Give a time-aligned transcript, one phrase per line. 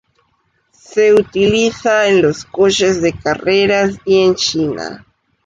[0.83, 5.05] Se utiliza en los coches de carreras y en China.